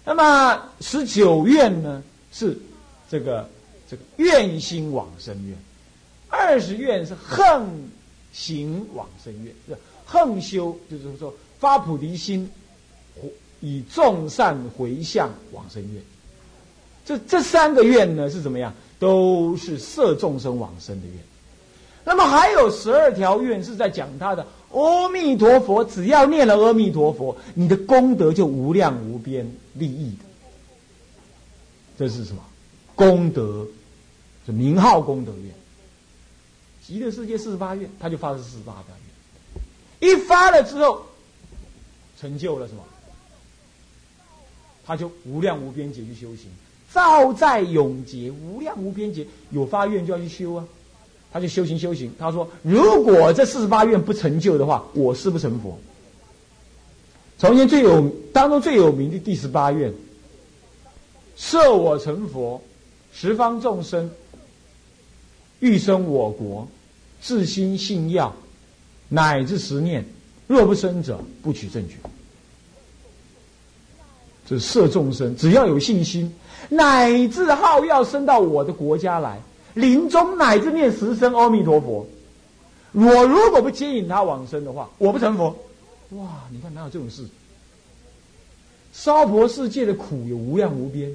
[0.05, 2.59] 那么十九愿呢是
[3.09, 3.49] 这个
[3.89, 5.57] 这个愿心往生愿，
[6.29, 7.67] 二十愿是横
[8.37, 12.49] 行往生愿，是横修就是说发菩提心，
[13.61, 16.03] 以众善回向往生愿，
[17.07, 18.75] 这这三个愿呢是怎么样？
[18.99, 21.17] 都是摄众生往生的愿。
[22.05, 30.25] 那么还有十二条愿是在讲他的阿弥陀佛，只要念了阿弥陀佛，你的功德就无量无边利益的。
[31.99, 32.43] 这是什么？
[32.95, 33.67] 功德，
[34.45, 35.55] 是名号功德愿。
[36.87, 38.85] 极乐世界四十八愿，他就发了四十八
[40.01, 41.05] 愿，一发了之后，
[42.21, 42.85] 成就了什么？
[44.87, 46.49] 他就无量无边劫去修行，
[46.93, 50.65] 照在永劫，无量无边劫有发愿就要去修啊。
[51.33, 55.77] 他就修行修行，他说：“如果这四十八愿不成就的话，我是不成佛。”
[57.37, 59.93] 从前最有当中最有名的第十八愿，
[61.37, 62.63] 设我成佛，
[63.13, 64.09] 十方众生
[65.59, 66.67] 欲生我国，
[67.21, 68.35] 自心信要，
[69.09, 70.05] 乃至十念，
[70.47, 71.95] 若不生者，不取正觉。
[74.49, 76.33] 这摄众生，只要有信心，
[76.69, 79.41] 乃至号要生到我的国家来。
[79.75, 82.07] 临终乃至念十声阿弥陀佛，
[82.93, 85.55] 我如果不接引他往生的话，我不成佛。
[86.11, 87.27] 哇，你看哪有这种事？
[88.93, 91.15] 娑婆世界的苦有无量无边，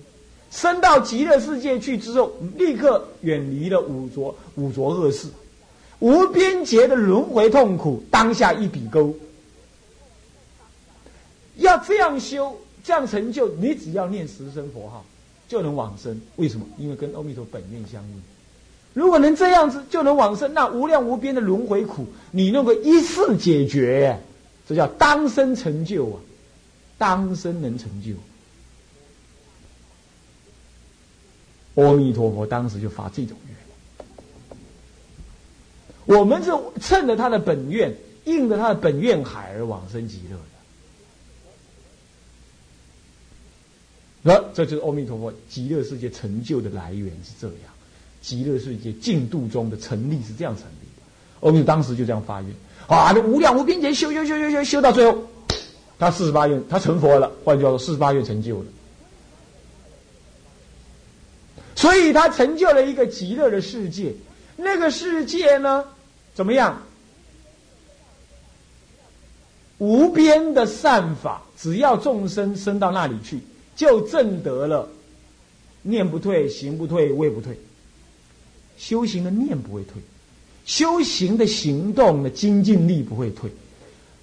[0.52, 5.28] 生到极乐世界去之后，立刻远离了五浊五浊恶世，
[6.02, 9.16] 无边劫的轮回痛苦，当下一笔勾。
[11.58, 15.06] 要这样修，这样成就，你只要念十声佛号，
[15.48, 16.20] 就能往生。
[16.36, 16.66] 为什么？
[16.78, 18.22] 因为跟阿弥陀佛本愿相应。
[18.94, 24.20] 如果能这样子，就能往生，那无量无边的轮回苦，你弄个一世解决，
[24.68, 26.20] 这叫当生成就啊。
[26.98, 28.14] 当生能成就。
[31.76, 33.56] 阿弥陀佛当时就发这种愿。
[36.06, 40.42] 我们是趁着他的本愿，应着他的本愿海而往生极乐的。
[44.24, 47.56] 那这就是阿弥陀佛极乐世界成就的来源是这样，
[48.22, 51.48] 极乐世界净度中的成立是这样成立的。
[51.48, 52.54] 阿弥当时就这样发愿，
[52.88, 55.24] 啊，这无量无边劫修修修修修修到最后，
[55.98, 58.66] 他四十八愿他成佛了，换句话说，四十八愿成就了。
[61.76, 64.14] 所以他成就了一个极乐的世界，
[64.64, 65.84] 那个世界呢，
[66.34, 66.82] 怎么样？
[69.78, 73.40] 无边的善法，只要众生生到那里去，
[73.76, 74.88] 就证得了
[75.82, 77.60] 念不退、行不退、位不退。
[78.78, 80.02] 修行的念不会退，
[80.66, 83.52] 修行的行动的精进力不会退，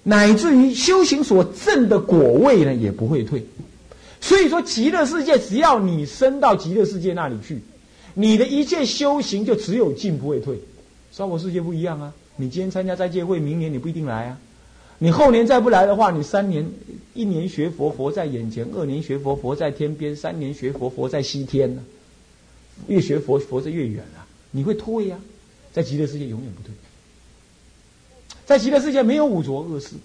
[0.03, 3.45] 乃至于修行所证的果位呢，也不会退。
[4.21, 7.61] 所以说，极乐世界只要你升到极乐世界那里去，
[8.19, 10.59] 你的一切修行就只有进不会退。
[11.09, 12.13] 娑婆世界不一样啊！
[12.35, 14.37] 你今天参加斋戒会，明年你不一定来啊。
[14.97, 16.69] 你后年再不来的话，你三年
[17.13, 21.81] 一年学佛，佛在眼前；二年学佛，佛在天边；三年学佛，佛在西天呢。
[22.87, 24.27] 越学佛，佛在越远啊！
[24.51, 25.17] 你会退呀？
[25.71, 26.73] 在极乐世界永远不退。
[28.45, 29.95] 在极乐世界没有五浊恶世，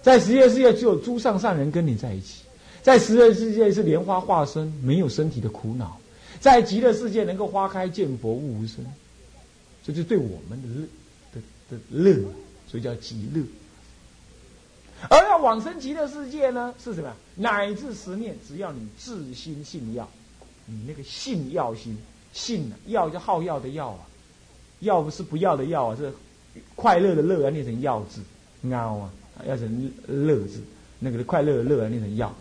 [0.00, 2.44] 在极乐世界只有诸上善人跟你在一起。
[2.82, 5.98] 在十乐世界是莲花化身，没有身体的苦恼；
[6.40, 8.84] 在极乐世界能够花开见佛悟无生，
[9.84, 10.88] 这就对我们的乐
[11.32, 12.24] 的的乐，
[12.68, 13.42] 所以叫极乐。
[15.08, 17.14] 而要往生极乐世界呢，是什么？
[17.36, 20.08] 乃至十念，只要你自心信要，
[20.66, 21.96] 你那个信要心，
[22.32, 24.00] 信要就好要的要啊，
[24.80, 26.12] 要不是不要的要啊，是
[26.74, 28.20] 快乐的乐啊，念成要字，
[28.64, 29.10] 孬啊，
[29.46, 30.60] 要成乐字，
[30.98, 32.34] 那个快乐的乐啊，念成要。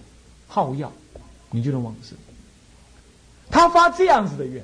[0.48, 0.92] 好药，
[1.52, 2.18] 你就能往生。
[3.58, 4.64] 他发这样子的愿，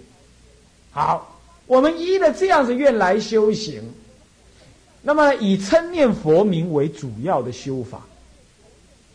[0.92, 3.82] 好，我们依了这样子愿来修行。
[5.02, 8.06] 那么以称念佛名为主要的修法，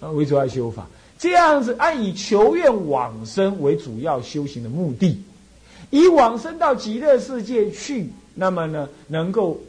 [0.01, 0.89] 啊，为主要修法。
[1.17, 5.23] 这样子按以求愿往生为主要修行的目的，
[5.91, 9.61] 以往生到极乐世界去，那么呢，能够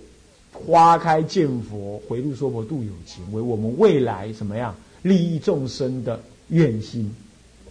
[0.52, 6.20] 花开见佛，回路说佛度有情，为我们未来怎么样利益众生的。
[6.48, 7.16] 愿心，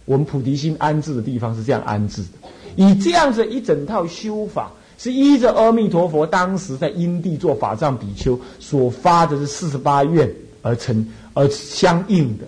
[0.09, 2.49] 我们菩提心安置的地方是这样安置的。
[2.75, 10.27] 以这样子一整套修法，是依着阿弥陀佛当时在因地做法藏比丘所发的这四十八愿
[10.63, 12.45] 而成而相应的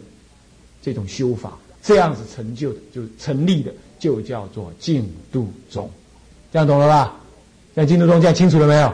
[0.81, 1.51] 这种修法，
[1.83, 5.87] 这样子成就的，就成立的，就叫做净度宗。
[6.51, 7.13] 这样懂了吧？
[7.75, 8.91] 在净度宗这样清楚了没有？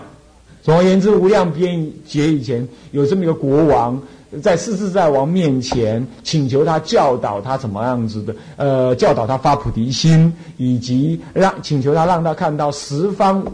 [0.61, 3.97] 总而言之，无量边劫以前有这么一个国王。
[4.43, 13.45] 在世自在王面前请求他教导他怎么样子的，呃，教导他发菩提心，以及让请求他让他看到十方，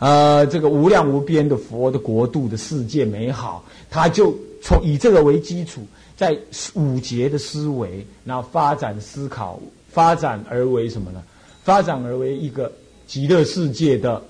[0.00, 5.82] 呃，这个无量无边的佛的国度的世界美好，他就从以这个为基础，
[6.16, 6.36] 在
[6.74, 11.22] 五节的思维，然后发展思考，发展而为什么呢？
[11.62, 12.72] 发展而为一个
[13.06, 14.20] 极乐世界的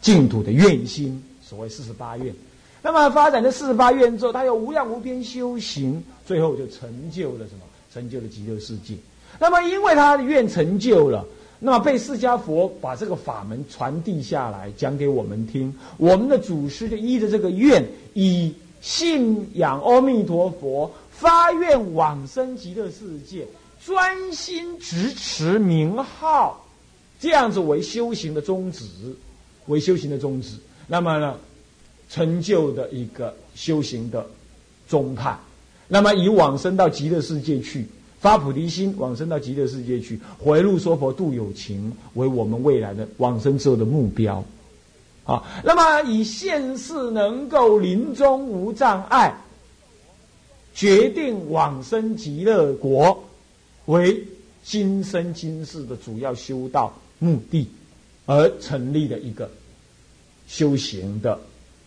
[0.00, 2.34] 净土的愿心，所谓四十八愿。
[2.82, 7.62] 那么发展的四十八愿之后，他有无量无边修行，最后就成就了什么？
[7.92, 8.94] 成就了极乐世界。
[9.38, 11.26] 那么因为他的愿成就了，
[11.58, 15.74] 那么被释迦佛把这个法门传递下来，讲给我们听。
[15.96, 23.46] 我们的祖师就依着这个愿，以信仰阿弥陀佛，发愿往生极乐世界，
[23.84, 26.64] 专心执持名号，
[27.18, 28.86] 这样子为修行的宗旨，
[29.66, 30.56] 为修行的宗旨。
[30.86, 31.36] 那么呢？
[32.10, 34.26] 成就的一个修行的
[34.88, 35.38] 宗派，
[35.86, 37.86] 那么以往生到极乐世界去
[38.18, 44.44] 发菩提心，往生到极乐世界去回路说佛度有情，为我们未来的往生之后的目标。
[45.24, 49.32] 啊，那么以现世能够临终无障碍，
[50.74, 53.22] 决定往生极乐国
[53.84, 54.26] 为
[54.64, 57.68] 今生今世的主要修道目的，
[58.26, 59.48] 而成立的一个
[60.48, 61.38] 修行的。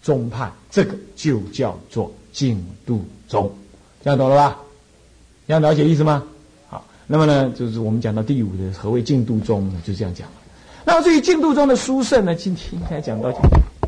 [0.04, 3.50] 宗派，这个就叫做净度宗，
[4.04, 4.60] 这样懂了吧？
[5.48, 6.22] 这样了解意思吗？
[6.68, 9.82] 好，那么呢，就是我们讲到第五的何谓净度宗呢？
[9.86, 10.34] 就这样讲了。
[10.84, 13.32] 那么至于净度宗的殊胜呢，今天应该讲到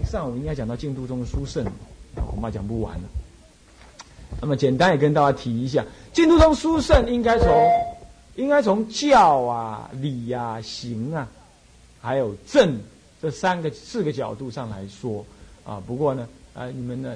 [0.10, 1.66] 上午应该讲到净度宗的殊胜，
[2.16, 3.04] 恐怕讲不完了。
[4.40, 7.48] 那么简单也跟大家提一下，净度宗殊胜应该从
[8.36, 11.28] 应该从教啊、理啊、行啊，
[12.00, 12.80] 还有正
[13.22, 15.26] 这三个四个角度上来说。
[15.66, 17.16] 啊，不过呢，啊，你们呢，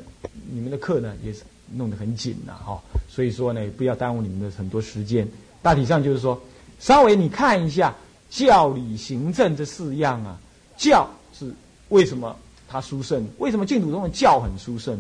[0.51, 1.43] 你们的课呢也是
[1.75, 5.27] 弄得很紧呐，哈，所以说呢，不要耽误你们的很多时间。
[5.61, 6.41] 大体上就是说，
[6.79, 7.95] 稍微你看一下
[8.29, 10.39] 教理行政这四样啊，
[10.75, 11.53] 教是
[11.89, 12.35] 为什么
[12.67, 13.27] 它殊胜？
[13.37, 14.97] 为什么净土宗的教很殊胜？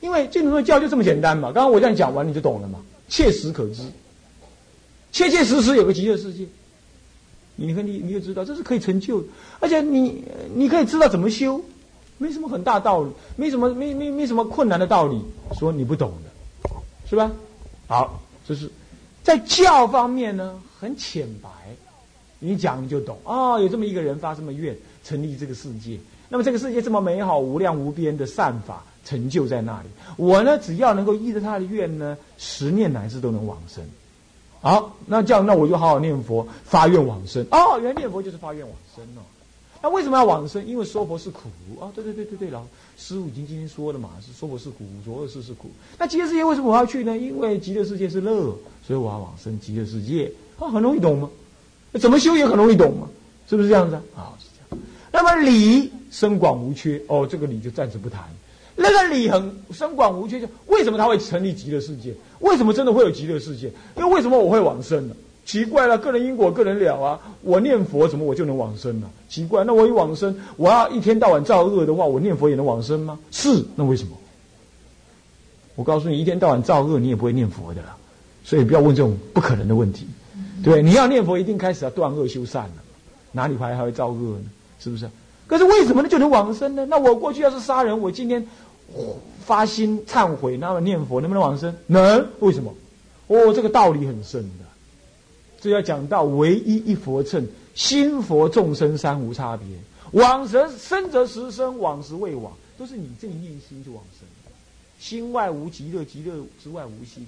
[0.00, 1.52] 因为净土宗的教就这么简单嘛。
[1.52, 2.78] 刚刚我这样讲完，你就懂了嘛，
[3.08, 3.82] 切实可知，
[5.12, 6.46] 切切实实有个极乐世界。
[7.56, 9.24] 你看，你你就知道这是可以成就，
[9.60, 10.22] 而且你
[10.54, 11.60] 你可以知道怎么修，
[12.18, 15.22] 没什么很大道理，没什么没没没什么困难的道理，
[15.58, 16.70] 说你不懂的，
[17.08, 17.30] 是吧？
[17.86, 18.70] 好，这是
[19.22, 21.48] 在教方面呢，很浅白，
[22.38, 23.60] 你讲你就懂啊。
[23.60, 25.98] 有这么一个人发这么愿，成立这个世界，
[26.28, 33.84] 那么这个世界这么美好、无量无边的善法成就在那里，我呢只要能够依着他的愿呢，十念乃至都能往生。
[34.60, 37.46] 好，那这样，那我就好好念佛，发愿往生。
[37.50, 39.22] 哦，原来念佛就是发愿往生哦。
[39.86, 40.66] 那为什么要往生？
[40.66, 41.42] 因为说佛是苦
[41.80, 41.86] 啊。
[41.94, 42.60] 对对对对对，老
[42.98, 45.70] 师傅已经今天说了嘛，是说佛是苦，所有事是苦。
[45.96, 47.16] 那极乐世界为什么我要去呢？
[47.16, 48.34] 因为极乐世界是乐，
[48.84, 50.28] 所以我要往生极乐世界。
[50.58, 51.30] 啊，很容易懂吗？
[52.00, 53.08] 怎么修也很容易懂吗？
[53.48, 54.34] 是不是这样子啊？
[54.40, 54.84] 是这样。
[55.12, 58.24] 那么理深广无缺，哦，这个理就暂时不谈。
[58.74, 62.12] 那个理很深广无缺，就为什么他会成立极乐世界？
[62.40, 63.70] 为什么真的会有极乐世界？
[63.96, 65.14] 因为为什么我会往生呢？
[65.46, 67.18] 奇怪了，个人因果个人了啊！
[67.42, 69.08] 我念佛怎么我就能往生呢？
[69.28, 73.18] 奇怪，那我一往生，我要一天到晚造恶的话，我念佛也能往生吗？
[73.30, 74.10] 是，那为什么？
[75.76, 77.96] 我告诉你，一天到晚造恶，你也不会念佛的啦。
[78.44, 80.06] 所以不要问这种不可能的问题。
[80.62, 82.74] 对，你要念佛，一定开始要断恶修善了，
[83.32, 84.50] 哪里还还会造恶呢？
[84.80, 85.08] 是不是？
[85.46, 86.84] 可是为什么呢就能往生呢？
[86.86, 88.46] 那我过去要是杀人，我今天。
[89.40, 91.74] 发心忏悔，那么念佛能不能往生？
[91.86, 92.24] 能。
[92.38, 92.72] 为什么？
[93.26, 94.65] 哦，这个道理很深的。
[95.66, 97.44] 这要讲到唯一一佛乘，
[97.74, 99.66] 心佛众生三无差别。
[100.12, 104.28] 往生生则实生，往时未往，都是你这一念心就往生。
[105.00, 107.26] 心外无极乐，极乐之外无心。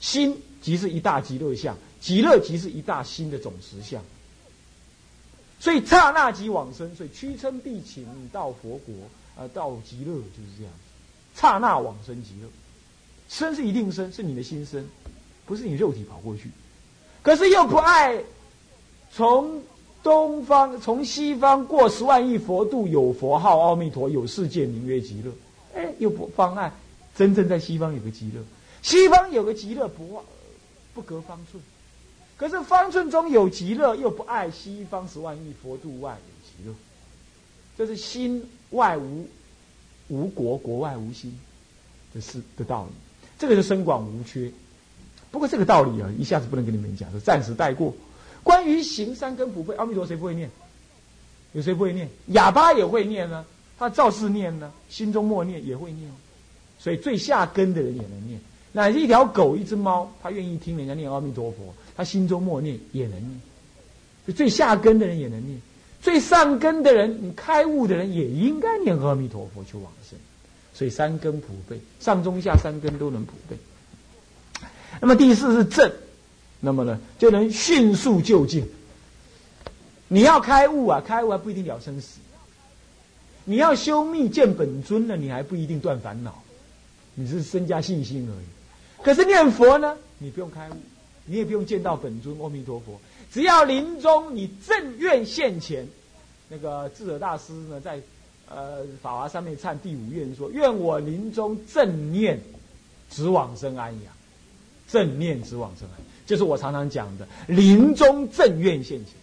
[0.00, 4.02] 心即是一大极乐相，极乐即是一大心的总实相。
[5.60, 8.94] 所以刹那即往生，所以屈称必请到佛国
[9.36, 10.72] 啊，到极乐就是这样。
[11.34, 12.48] 刹那往生极乐，
[13.28, 14.82] 生是一定生，是你的心生，
[15.44, 16.50] 不是你肉体跑过去。
[17.26, 18.22] 可是又不爱
[19.10, 19.60] 从
[20.00, 25.32] 东方、从西方过十万亿佛度，有佛号阿弥陀，有世界名曰极乐。
[25.74, 26.72] 哎，又不妨碍
[27.16, 28.40] 真正在西方有个极乐，
[28.80, 30.22] 西方有个极乐不
[30.94, 31.60] 不隔方寸。
[32.36, 36.72] 可是方寸中有极乐，又不爱西方十万亿佛度外有极乐，
[37.76, 39.26] 这是心外无。
[40.06, 41.36] 无国，国外无心
[42.14, 42.92] 的是的道理，
[43.36, 44.48] 这个是深广无缺。
[45.36, 47.94] 不过这个道理啊，一下子不能跟你们讲，就暂时带过。
[48.42, 50.50] 关于行三根普被，阿弥陀谁不会念？
[51.52, 52.08] 有谁不会念？
[52.28, 53.44] 哑巴也会念呢，
[53.78, 56.10] 他照是念呢，心中默念也会念。
[56.78, 58.40] 所以最下根的人也能念。
[58.72, 63.40] 那一条狗、一只猫，他愿意听人家念阿弥陀佛，他心中默念也能念。
[64.26, 65.60] 就最下根的人也能念。
[66.00, 70.18] 最上根的人，你开悟的人也应该念阿弥陀佛去往生，
[70.72, 73.56] 所以三根普被，上中下三根都能普被。
[75.00, 75.92] 那么第四是正，
[76.60, 78.66] 那么呢就能迅速就近。
[80.08, 82.18] 你要开悟啊，开悟还不一定了生死。
[83.44, 86.42] 你要修密见本尊呢，你还不一定断烦恼，
[87.14, 89.04] 你是增加信心而已。
[89.04, 90.74] 可是念佛呢，你不用开悟，
[91.26, 93.00] 你也不用见到本尊阿弥陀佛。
[93.32, 95.86] 只要临终你正愿现前，
[96.48, 98.00] 那个智者大师呢，在
[98.48, 102.40] 呃法华上面唱第五愿说：愿我临终正念，
[103.10, 104.15] 直往生安养。
[104.88, 105.88] 正念之往生，
[106.26, 109.14] 就是我常常讲的临终正愿现前。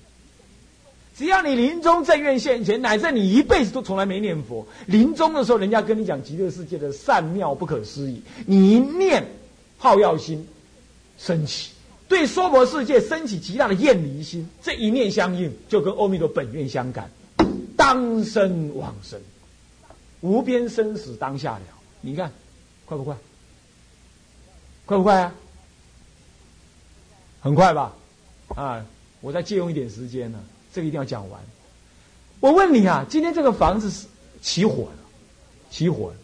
[1.16, 9.24] 只要你临终正愿现前，乃至你一辈子都从来没念佛，临终的时候，人家跟你讲极乐世界的善妙不可思议，你一念
[9.78, 10.48] 好药心
[11.20, 11.70] 升起。
[12.08, 17.10] 对娑婆世界升起极大的厌离心，这一念相应，就跟阿弥陀本愿相感，
[17.78, 19.20] 当生往生，
[20.22, 21.62] 无边生死当下了。
[22.02, 22.32] 你看，
[22.86, 23.16] 快不快？
[24.86, 25.36] 快不快啊？
[27.44, 27.92] 很快吧？
[28.56, 28.86] 啊，
[29.20, 30.40] 我再借用一点时间呢，
[30.72, 31.42] 这个一定要讲完。
[32.40, 34.08] 我问你啊，今天这个房子是
[34.42, 34.98] 起火了，
[35.70, 36.16] 起火了，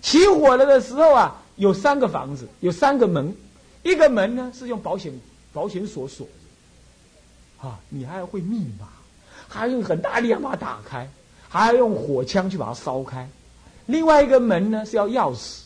[0.00, 3.36] 起火了的时候啊，有三个房子，有三个门。
[3.82, 5.12] 一个门呢是用保险
[5.52, 6.26] 保险锁锁，
[7.60, 8.88] 啊，你还要会密码，
[9.48, 11.06] 还要用很大力量把它打开，
[11.50, 13.28] 还要用火枪去把它烧开。
[13.84, 15.62] 另外一个门呢是要钥匙，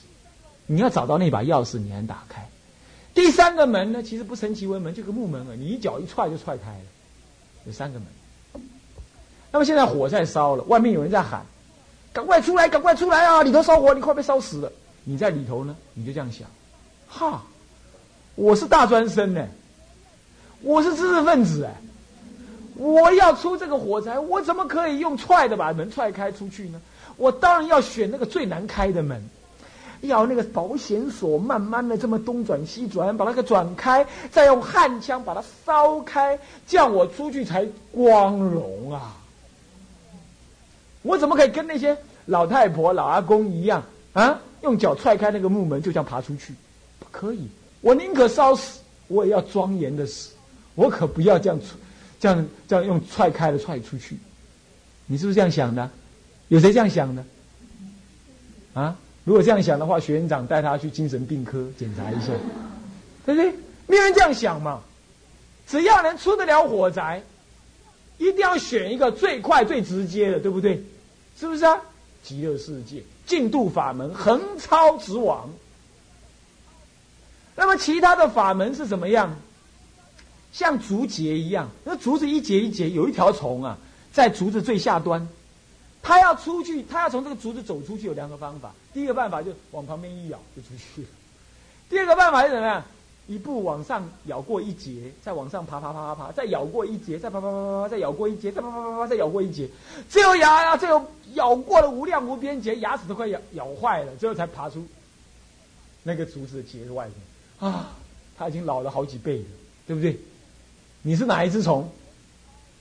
[0.67, 2.49] 你要找到那把钥匙，你才能打开。
[3.17, 6.85] 第三个门呢，其实不成其为门，就个木门啊，你一脚一踹就踹开了。
[7.65, 8.07] 有三个门。
[9.51, 11.45] 那么现在火在烧了，外面有人在喊
[12.13, 13.43] ：“赶快出来，赶快出来啊！
[13.43, 14.71] 里头烧火，你快被烧死了。”
[15.03, 16.47] 你在里头呢，你就这样想，
[17.09, 17.43] 哈。
[18.35, 19.49] 我是大专生呢，
[20.61, 21.75] 我是知识分子哎，
[22.75, 26.79] 我要出这个火灾，我怎么可以用踹的把门踹开出去呢？
[27.17, 29.27] 我当然要选那个最难开的门，
[30.03, 39.17] 要那个保险锁慢慢的这么东转西转，把那个转开，再用焊枪把它烧开，这样我出去才光荣啊！
[41.03, 43.83] 我怎么可以跟那些老太婆、老阿公一样
[44.13, 44.41] 啊？
[44.63, 46.55] 用脚踹开那个木门，就像爬出去？
[46.99, 47.49] 不可以！
[47.81, 50.33] 我宁可烧死，我也要庄严的死。
[50.75, 51.61] 我可不要这样，
[52.19, 54.19] 这样这样用踹开了踹出去。
[55.07, 55.89] 你是不是这样想的？
[56.49, 57.25] 有谁这样想的？
[58.75, 58.97] 啊？
[59.27, 62.33] 如果这样想的话，学院长带他去精神病科检查一下，
[63.25, 63.53] 对不对？
[63.89, 64.81] 没有人这样想嘛。
[65.67, 67.21] 只要能出得了火灾，
[68.19, 70.81] 一定要选一个最快最直接的，对不对？
[71.37, 71.77] 是不是啊？
[72.23, 75.51] 极乐世界净度法门横超直往。
[77.57, 79.37] 那么其他的法门是怎么样？
[80.53, 83.77] 像竹节一样，那竹子一节一节，有一条虫啊，
[84.13, 85.27] 在竹子最下端。
[86.01, 88.73] 他要出去，他要从这个竹子走出去，有两个方法。
[88.97, 91.09] 第一个办法就往旁边一咬就出去了。
[91.91, 92.83] 第二个办法是怎么样？
[93.27, 99.69] 一步往上咬过一节，再往上爬爬爬爬爬，再咬过一节，再爬爬爬爬爬，再咬过一节，再爬爬爬爬，再咬过一节。
[100.09, 104.83] 最后牙呀，最后咬过了无量无边节，牙齿都快咬咬坏了，最后才爬出
[106.03, 107.71] 那个竹子的节外面。
[107.71, 107.91] 啊，
[108.39, 109.45] 他已经老了好几倍了，
[109.87, 110.19] 对不对？
[111.03, 111.87] 你是哪一只虫？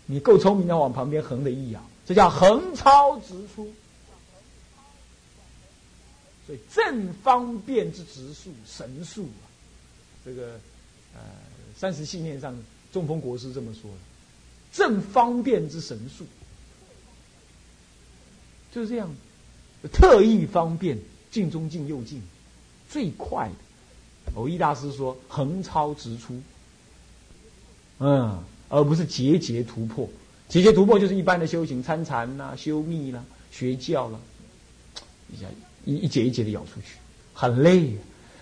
[0.05, 1.82] 你够聪明的，往旁边横的一咬。
[2.05, 3.68] 这叫横超直出，
[6.45, 9.45] 所以正方便之直数神速啊，
[10.23, 10.59] 这个
[11.15, 11.21] 呃
[11.75, 12.55] 三十信念上
[12.93, 13.97] 中风国师这么说的，
[14.71, 16.23] 正方便之神速，
[18.71, 19.09] 就是这样，
[19.91, 20.99] 特意方便，
[21.31, 22.21] 进中进右进，
[22.89, 23.55] 最快的。
[24.33, 26.41] 偶一大师说横超直出，
[27.99, 30.09] 嗯，而不是节节突破。
[30.49, 34.19] 节节突破就是一般的修行，参禅啦、修密啦、学教啦，
[35.31, 35.45] 一下
[35.86, 36.97] 一一节一节的咬出去，
[37.33, 37.95] 很累，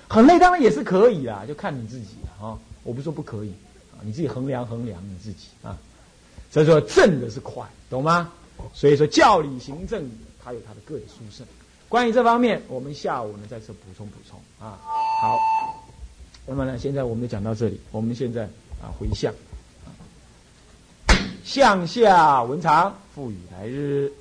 [0.08, 0.40] 很累。
[0.40, 2.08] 当然也是可以啦，就看你自己
[2.42, 2.58] 啊。
[2.84, 3.54] 我不是说不可以
[3.94, 5.78] 啊，你自己衡量衡量你自己啊。
[6.50, 8.32] 所以说正的是快，懂吗？
[8.74, 10.10] 所以说教理行政，
[10.44, 11.46] 它有它的个的殊胜。
[11.90, 14.80] 关于这方面，我们下午呢再次补充补充啊。
[15.22, 15.40] 好，
[16.46, 17.80] 那么呢，现在我们就讲到这里。
[17.92, 18.44] 我们现在
[18.82, 19.34] 啊回向。
[21.44, 24.12] 向下文长，赋予来日。